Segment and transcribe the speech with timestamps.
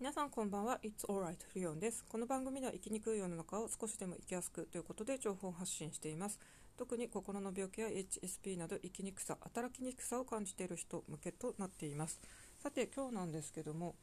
[0.00, 0.80] 皆さんこんばんは。
[0.82, 2.06] It's alright リオンです。
[2.08, 6.40] この番組では生きにくい世の中を少しでも生きやすくということで情報を発信しています。
[6.78, 12.18] 特に心の病気や HSP など生きにくさ働きにくさを感じている人向けとなっています。
[12.62, 13.94] さて今日なんですけども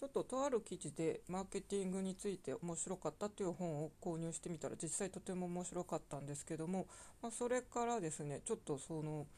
[0.00, 6.88] ちょっととある記事でマーケティングについて面白かったという本を購入してみたら実際とても面白かったんですけども、
[7.22, 9.28] まあ、それからですねちょっとその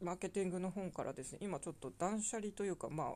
[0.00, 3.14] マーケティングの本からですね今ちょっと断捨離というかまあ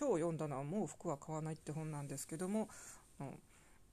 [0.00, 2.70] 今日読んだのはもう服は買わないって本なんですけども、
[3.20, 3.38] うん、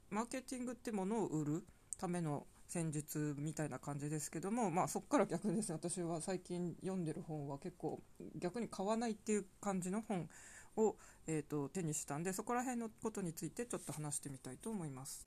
[0.09, 1.65] マーケティングってものを売る
[1.99, 8.01] ための戦術みたいな感じですけども、まあ、そこから逆にです私は最近読んでる本は結構
[8.39, 10.29] 逆に買わないっていう感じの本
[10.77, 10.95] を、
[11.27, 15.25] えーと、手にしたんでそこら辺のことについてちょっと話してみたいと思います。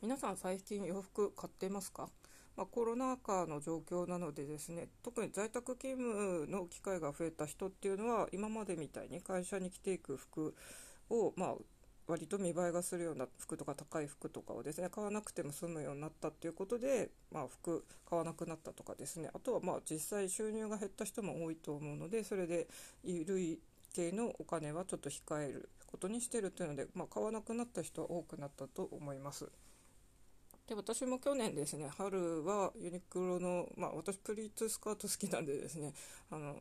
[0.00, 2.08] 皆さん最近洋服買ってますか？
[2.56, 10.54] まあ、コロナ禍の状況なのでですね特に在宅勤務の機会が増えた人っていうのは今までみたいに会社に着ていく服
[11.10, 11.54] を、まあ、
[12.06, 22.68] 割と見栄えがするような服とか高い服とかをですね買わなくても済むようになったっていうことで、まあ、服買わなくなったとかですねあとはまあ実際収入が減った人も多いと思うのでそれで
[23.02, 23.58] 衣類
[23.94, 29.48] 系のお金はちょっと控えることにしてるというので、まあ、買わなくなった人は多くなったと思います。
[30.68, 35.92] で私も去年ですね春はユニクロの、まあ、私プリーツスカート好きなんでですね
[36.30, 36.56] あの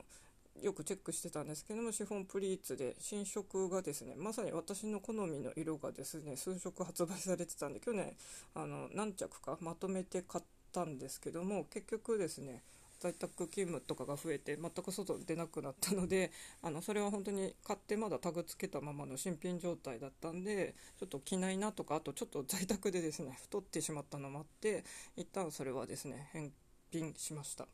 [0.61, 8.13] よくチェックしてたんですけどもシフォンプリーツで新色がですねまさに私の好みの色がですね数色発売されてたんで去年
[8.53, 12.61] あの何着かまとめて買ったんですけども結局ですね
[13.03, 16.31] 在宅勤務とかが増えて全く外出なくなったので
[16.63, 24.85] あのそれは本当に買ってまだタグつけたままの新品状態だったんでちょっと着ないなとかあとちょっと在宅でですね 太ってしまったのもあって
[25.17, 26.53] 一旦それはですね返
[26.91, 27.67] 品しました。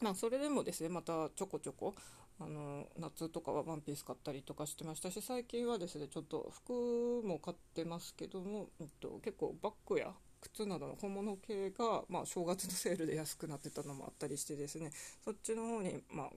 [0.00, 1.94] まあ、それでもですねまたちょこちょこ
[2.40, 14.90] あの夏とかはワンピース買ったりとかしてましたし最近はですねちょっと服も買ってますけども、えっと、結構バッグや靴などの小物系が、まあ、正月のセールで安くなってたのもあったりしてですね。
[15.24, 16.30] そっちの方に、まあ、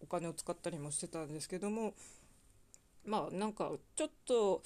[0.00, 1.94] お金を使ったりもしてたんですけども
[3.04, 4.62] まあなんかちょっと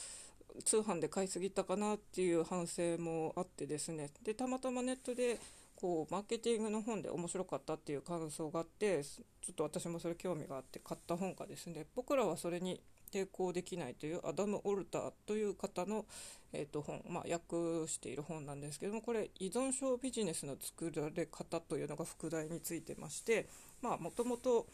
[0.65, 4.11] 通販で買いすぎたかなっていう反省もあってですね。
[4.23, 5.39] でたまたまネットで
[5.75, 12.81] こうマーケティングの本で面白かったっていう感想があってちょっと私もそれ興味があって買った本がですね僕らはそれに
[13.17, 16.05] 抵抗できないというアダム・オルターという方の、
[16.53, 23.49] えーと、本、まあ、訳している本なんですけどもこれ依存症ビジネスの作られ方というのが副題についてまして
[23.83, 24.67] もともと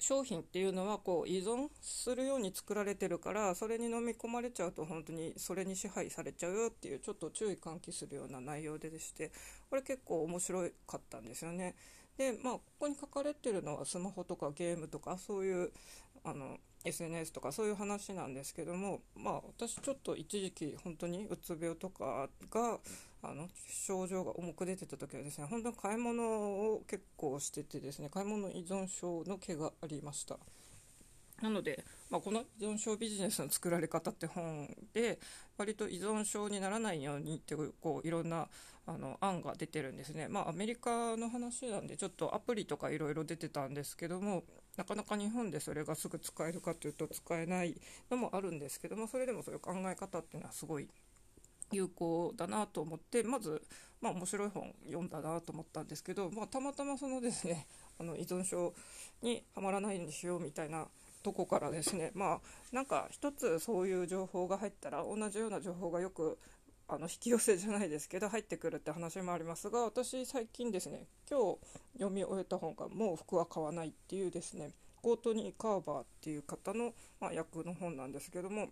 [0.00, 9.32] 商品っていうのはこう依存するように作られてるからそれに飲み込まれちゃうと本当にそれに支配されちゃうよっていうちょっと注意喚起するような内容でして
[9.68, 11.74] これ結構面白かったんですよね。
[12.16, 15.72] でまあここに書かれてるのはスマホとかゲームとかそういう
[16.24, 22.78] あの SNS とかそういう話なんですけども、まあ、私ちょっと一時期本当にうつ病とかが
[23.22, 30.38] あの症状が重く出てた時はですね本当に買い物を結構しててですね買い物依存症の毛がありました。
[31.42, 35.20] なので、まあ、この依存症ビジネスの作られ方って本で
[35.56, 38.48] 割と依存症にならないようにっていうこういろんな
[38.86, 44.42] あの案が出てるんですね、まあ、アメリカの話なんでちょっとアプリとかいろいろ出てたんですけども
[44.78, 47.74] なかなか日本でそれがすぐ使えるかというと使えない
[48.08, 50.88] のもあるんですけどもそれでもそういう考え方っていうのはすごい
[51.72, 53.60] 有効だなと思ってまず、
[54.00, 57.66] まあ、面白い本読んだなと思ったんですけど、まあ、たまたまそのですね
[57.98, 58.72] あの依存症
[59.20, 60.86] にはまらないようにしようみたいな
[61.24, 62.40] とこからですねまあ
[62.72, 66.38] なんか一つそういう情報が入ったら同じような情報がよく
[66.90, 71.58] あの引き寄せじゃないですけど入ってくるって話もありますが私最近ですね今日
[71.98, 74.72] 読み終えた本が「もう服は買わない」っていうですね
[75.02, 78.70] コートニー・カーバーっていう方の、まあ、役の本なんですけども、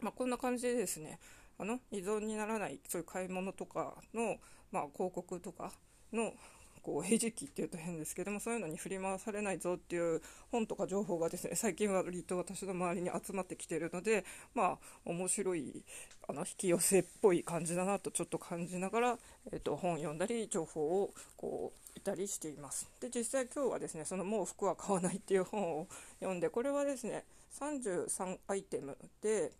[0.00, 1.18] まあ、こんな感じでですね
[1.56, 4.36] あの依存にならないそういう買い物とかの、
[4.70, 5.72] まあ、広告とか
[6.12, 6.34] の
[6.78, 10.20] こう餌食っていうと変ですけどもそういうのに振り回されないぞっていう
[10.50, 15.84] 本とか情報がですね最近は割と私の周りに集まってきているのでまあ面白い
[16.28, 19.18] あの引き寄せっぽい感じだなとちょっと感じながら、
[19.52, 22.88] えーと、本読んだり情報をこう得たりしています。
[23.00, 25.88] で実際今日はですねそのもう服は買わないっていう本を
[26.20, 27.24] 読んでこれはですね
[27.58, 29.52] 33アイテムで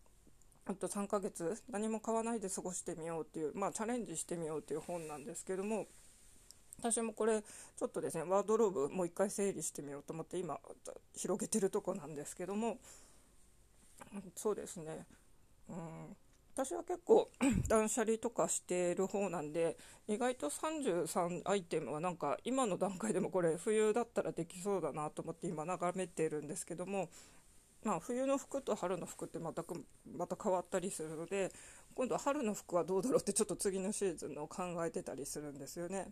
[0.67, 5.87] あと3ヶ月何も買わないで過ごしてみようっていう、まあ、チャレンジしてみようっていう本なんですけども
[6.79, 10.59] 私もこれちょっとですねワードローブもう一回整理してみようと思って今
[11.17, 12.79] 広げてるとこなんですけども
[14.37, 15.05] そうですね、
[15.69, 15.77] うん、
[16.55, 17.31] 私は結構
[17.69, 19.77] 断捨離とかしている方なんで
[20.07, 27.09] 意外と33アイテムはなんか今の段階でもこれ冬だったらできそうだなと思って今眺めてるんですけども
[27.85, 29.63] まあ、冬の服と春の服ってまた
[30.17, 31.53] また変わったりするので
[31.95, 36.09] 今度は春の服はどうだろうってちょっと次のシーズンの考えてたりするんですよね。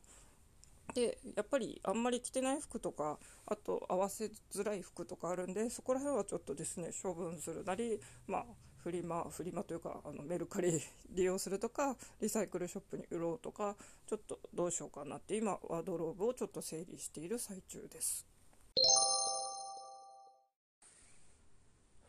[0.94, 8.44] でやっぱりあんまり着てない服とかあと合わせづらい服とかあるんでそこら辺はちょっとですね処分するなりまあ
[8.86, 10.80] フリマフリマというかあのメルカリ
[11.10, 13.74] 利用するとかリサイクルショップに売ろうとか
[14.06, 18.35] ちょっとどうしようかなって今ワードローブをちょっと整理している最中です。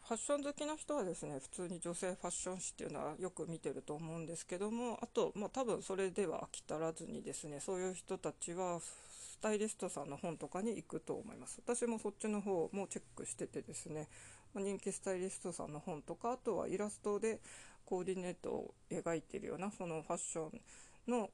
[0.08, 14.08] ファッション好きな人はですね普通に女性ファッション誌っていうのはよく見てると思うんですけどもあと、まあ、多分それでは飽き足らずにですねそういう人たちはスタイリストさんの本とかに行くと思います私もそっちの方もチェックしててですね、
[14.54, 17.42] ま、人気スタイリストさんの本とかあとはイラストで
[17.84, 21.30] コーディネートを描いてるようなそのファッションの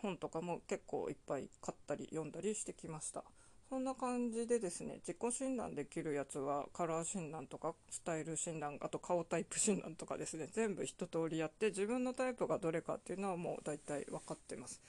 [0.00, 3.24] 本とかも結構いっぱい買ったり読んだりしてきました。
[3.74, 14.80] そんな感じでですね自己診断できるやつはカラー診断とかスタイル診断あと顔タイプ診断とかですね全部一通りやって自分のタイプがどれかっていうのはもう大体分かってます。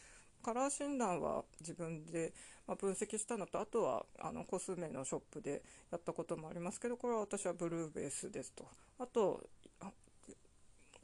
[0.43, 2.31] カラー診断は自分で
[2.67, 8.67] 分析したのとあとはあのコスメのショップでやったこともありますけどこれは私はブルーベースですと。
[8.99, 9.41] あと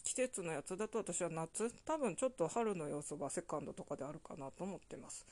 [0.03, 5.25] 季節のやつだと私は夏多分ちょっと春の要素はセカンドとかであるかなと思ってます。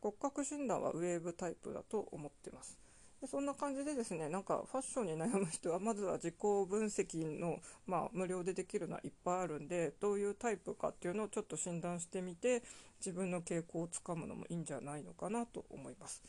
[0.00, 2.78] 骨格診断はウェーブタイプだと思ってます。
[3.20, 12.62] でそんな感じでですね、なんかファッションに悩む人は、まずは自己分析の、まあ、無料でできるのはいっぱいあるんで、どういうタイプかっていうのをちょっと診断してみて、
[13.00, 16.22] 自分の傾向をつかむのもいいんじゃないのかなと思います。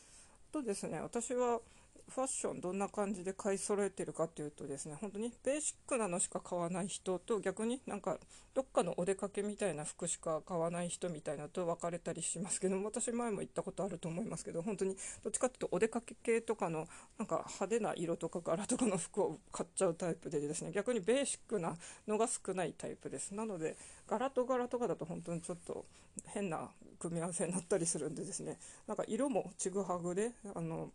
[0.51, 1.61] とですね、私は
[2.07, 8.17] ファッションどんな感じで買い揃えてるかっていうとですね本当にベーシックなのしか買わない人と逆になんか
[8.53, 16.87] どっかのお出かけみたいな服しか買わない人みたいなと分かれたりしますけど私前も言ったことあると思いますけど本当にどっちかっていうとお出かけ系とかの
[17.17, 20.71] なんか派手な色とか柄とかの服を買っちゃうタイプでですね。
[20.71, 21.75] 逆にベーシックな
[22.07, 25.85] のが少ないタイプですなので柄と柄とかだと本当にちょっと
[26.25, 26.69] 変な
[26.99, 28.57] 組み合わせになったりするんでですね。
[28.87, 30.91] なんか色もちぐはぐであの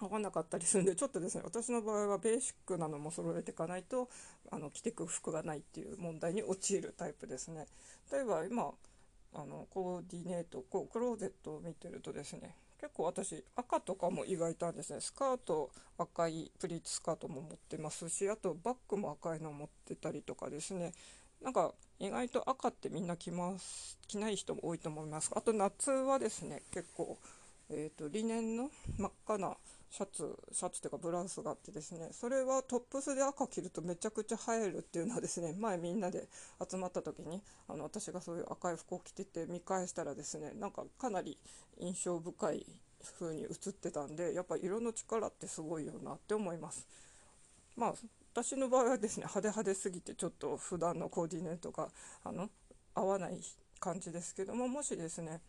[0.00, 4.08] 分かんなかったりするんでちょっとですね私の場合はベーシックなのも揃えていかないと
[4.50, 7.66] あの着てく服がないっていう問題に陥るタイプですね。
[8.12, 8.70] 例えば今
[9.32, 15.00] あのコーディネートこうクローゼットを見てるとですね結構私赤とかも意外とあるんですね。
[15.00, 20.92] スカート赤いプリーツスカートも持ってますしあとバッグも赤いの持ってたりとかですね。
[21.42, 25.30] なんか意外と赤ってみんな着ます着ない人も多いと思います。
[25.34, 27.18] あと夏はですね結構
[27.70, 29.56] えーと、とリネンの真っ赤な
[29.90, 36.28] シャツ、シャツっていうかブラウスがあってですね、それはトップスで赤着るとめちゃくちゃ映えるっていうのはですね、 前みんなで
[36.70, 41.38] 集まった時に、あの、私がそういう赤い服を着てて見返したらですね、なんかかなり
[41.78, 42.66] 印象深い
[43.18, 46.86] 風に映ってたんで、やっぱ色の力ってすごいよなって思います。
[47.76, 47.94] まあ、
[48.32, 51.90] 私の場合はですね、派手派手すぎてちょっと普段のコーディネートが、
[52.22, 52.48] あの、
[52.94, 53.40] 合わない
[53.80, 55.40] 感じですけども、もしですね、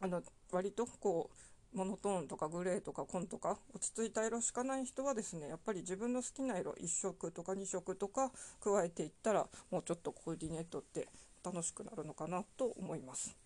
[0.00, 1.36] あの、割とこう、
[1.74, 8.30] モノトーンとかグレーとか紺とか落ち着いた色しかない人はですねやっぱり自分の好きな色1色とか2色とか
[8.62, 11.08] 加えていったらもうちょっとコーディネートって
[11.44, 13.36] 楽しくなるのかなと思います。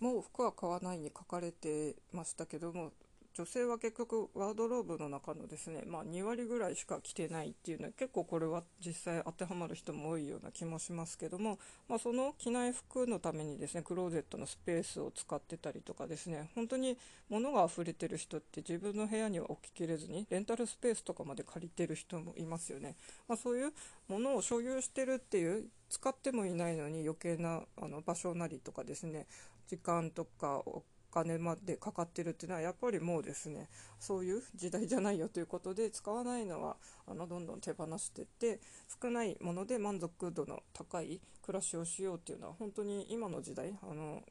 [0.00, 2.92] もう服は買わないに書かれてましたけども
[3.38, 22.96] 女性は結局ワードローブの中のですね、まあ、2割ぐらいしか着てないっていうのは結構これは実際当てはまる人も多いような気もしますけども、まあ、その着ない服のためにですねクローゼットのスペースを使ってたりとかですね本当に物が溢れてる人って自分の部屋には置ききれずにレンタルスペースとかまで借りてる人もいますよね、
[23.28, 23.72] まあ、そういう
[24.08, 29.28] ものを所有してるっていう使ってもいないのに余計なあの場所なりとかですね
[29.68, 30.64] 時間とか
[31.12, 38.60] 金までかかってるっていうのはやっぱりもうですねそういう時代じゃないよということで使わないのはあのどんどん手放してって
[39.02, 44.22] 少ないもので満足度の高い暮らしをしようっていうのは本当に今の時代あの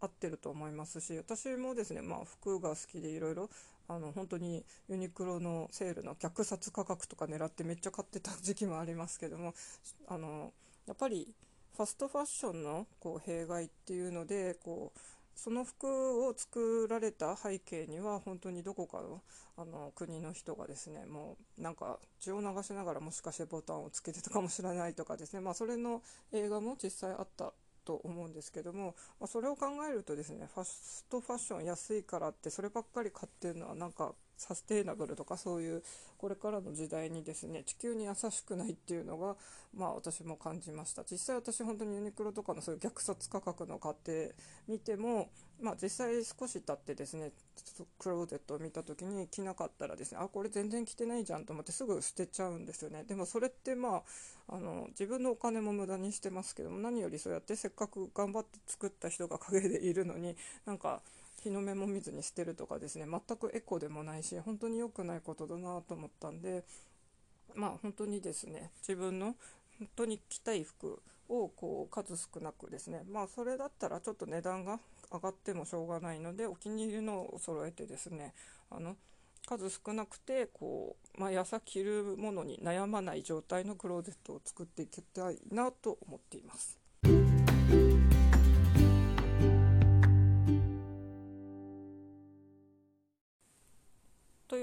[0.00, 3.50] 合ってると思いますし私もですね、まあ、服が好きでいろいろ
[3.88, 9.54] あの本当にユニクロのセールの虐殺価格とか狙ってめっちゃ買ってた時期もありますけども
[10.08, 10.52] あの
[10.86, 11.28] やっぱり
[11.76, 14.98] ファストファッションのこう弊害っていうのでこう
[15.38, 19.22] その服を作られた背景には本当にどこかの
[19.56, 26.02] あの国の人がですねもうなんか血を流しながらもしかしてボタンをつけてたかもしれないとかですね、まあ、それの
[26.32, 27.52] 映画も実際あった
[27.84, 35.82] と思うんですけども、まあ、それを考えるとですねファストファッション安いからってそればっかり買ってるのはなんかサステイナブルとかそういう
[36.16, 39.36] これからの時代にですね地球に優しくないっていうのが
[39.76, 41.02] まあ私も感じました。
[41.04, 44.28] 実際私本当にユニクロとかのそういう虐殺価格の過程
[44.66, 45.28] 見ても
[45.60, 47.32] まあ実際少し経ってですね
[47.98, 53.04] クローゼットを見た時に着なかったらですねあこれ全然着てないじゃんと思ってすぐ捨てちゃうんですよね。
[53.04, 54.02] でもそれってま
[54.48, 61.02] ああの自分のお金も無駄にしてますけども何よりそうやってせっかく頑張って作った人が陰でいるのになんか
[61.42, 66.64] 日の目も見ずに捨てるとかですね全くエコでもないし本当に良くないことだなと思ったんで
[67.54, 69.34] まあ本当にですね自分の
[69.78, 74.80] 本当に着たい服をこう数少なくですねまあそれだったらちょっと値段が
[75.12, 78.34] 上がってもしょうがないのでお気に入りのを揃えてですね
[78.70, 78.96] あの
[79.46, 86.78] 数少なくてこう毎朝着るものに悩まない状態のクローゼットを作っていきたいなと思っています。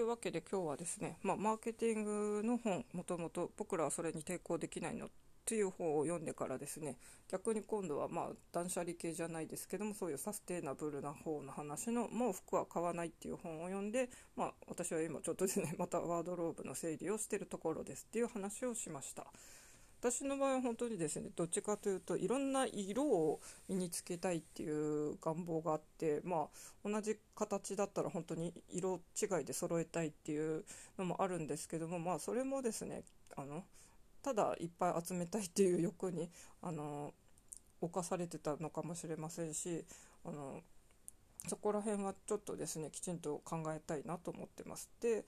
[0.06, 5.10] いうわけで今日はですね、まあ、マーケティングの本もともと僕らはそれに抵抗できないのっ
[5.46, 6.98] ていう本を読んでからですね
[7.28, 19.26] 逆に今度はまあ断捨離系じゃないですけどもそういうサステイナブルな方の話のもう服は買わないっていう本を読んで、まあ、私は今ちょっとですねまたワードローブの整理をしてるところですっていう話をしました。
[20.06, 26.48] 私の場合は本当にですねどっちかというといろんな色を身につけたいっていう願望があってま
[26.86, 30.64] あ同じ形だったら本当に色違いで揃えたいっていう
[31.00, 33.02] のもあるんですけどもまあそれもですね
[33.36, 33.64] あの
[34.22, 36.30] ただいっぱい集めたいっていう欲に
[36.62, 37.12] あの
[37.82, 39.86] 侵されてたのかもしれませんし
[40.24, 40.62] あの
[41.48, 44.88] そこら辺はちょっとですねきちんと考えたいなと思ってます。
[45.02, 45.26] で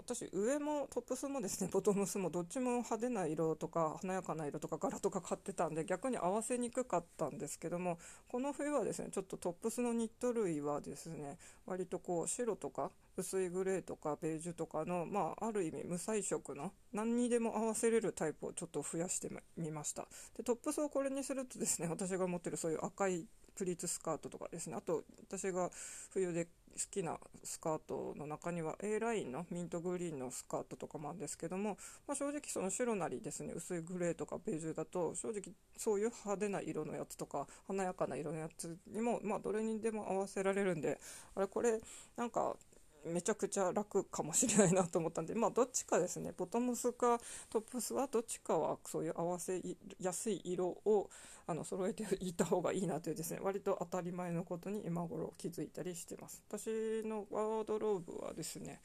[0.00, 20.08] 私上もトップスもですね ボトムスもどっちも派手な色とか華やかな色とか柄とか買ってたんで逆に合わせにくかったんですけどもこの冬はですねちょっとトップスのニット類はですね割とこう白とか薄いグレーとかベージュとかのまあある意味無彩色の何にでも合わせれるタイプをちょっと増やしてみました。
[20.36, 25.70] でトップスをこれにするとですね私が持ってるそういう赤いプリーツスカートとかですねあと私が
[26.10, 35.42] 冬で好きなスカートの中には A ラインのミントグリーンのスカートとかもあるんですけども、まあ、正直その白なりですね薄いグレーとかベージュだと正直
[35.76, 40.98] そういう派手な色のやつとか華やかな色のやつにもまあどれにでも合わせられるんで
[41.34, 41.80] あれこれ
[42.16, 42.56] なんか
[43.04, 49.60] めちゃくちゃ楽かもしれないなと思ったんで、まあ、どっちかですね、ボトムスかトップスはどっちかはそういう合わせ
[50.00, 51.10] やすい色を
[51.46, 56.42] あの揃えていた方がいいなというですね、割と当たり前のことに今頃気づいたりしてます。
[56.48, 58.80] 私のワードローブはですね、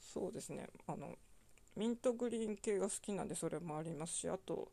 [0.00, 1.16] そうですね、あの、
[1.76, 4.68] ミントグリーン系が好きなんでそれもありますし、あと、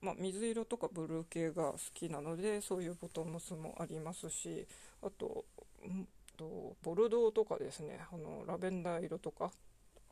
[0.00, 4.66] まあ、水色とかブルー系が好きなのでそういうボトムスもありますし
[5.02, 5.44] あと
[6.36, 9.50] とボルドーとかですねあのラベンダー色とか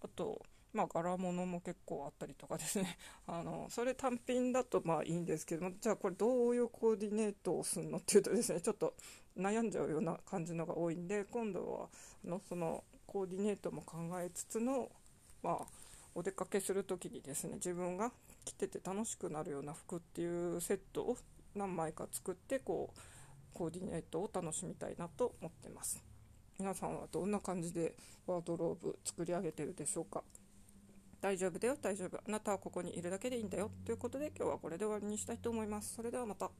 [0.03, 8.95] あとまあ柄物も結構あったりとかですね あのそれ単品だとまあいいんですけどもじゃあこれどういうコーディネートをするのっていうとですねちょっと
[9.37, 11.89] 悩んじゃうような感じのが多いんで今度は
[12.25, 14.91] あのそのコーディネートも考えつつの
[15.43, 15.67] まあ
[16.15, 18.13] お出かけする時にですね自分が
[18.45, 21.17] 着てて楽しくなるような服っていうセットを
[21.55, 23.01] 何枚か作ってこう
[23.53, 26.14] コーディネートを楽しみたいなと思ってます。
[26.59, 27.95] 皆さんはどんな感じで
[28.27, 30.23] ワードローブ作り上げてるでしょうか？
[31.21, 32.17] 大丈夫だよ大丈夫。
[32.17, 33.71] あなたはここにいるだけでいいんだよ。
[33.85, 35.95] ということで今日はこれで終わりにしたいと思います。
[35.95, 36.51] それではまた。